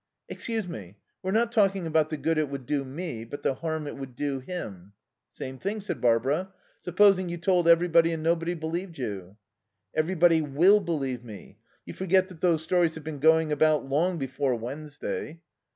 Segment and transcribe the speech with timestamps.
[0.27, 3.85] "Excuse me, we're not talking about the good it would do me, but the harm
[3.85, 4.93] it would do him."
[5.31, 6.51] "Same thing," said Barbara.
[6.79, 9.37] "Supposing you told everybody and nobody believed you?"
[9.95, 11.59] "Everybody will believe me.
[11.85, 15.39] You forget that those stories have been going about long before Wednesday."